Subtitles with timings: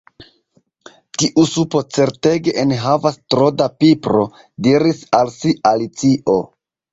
[1.23, 4.25] "Tiu supo certege enhavas tro da pipro,"
[4.69, 6.41] diris al si Alicio.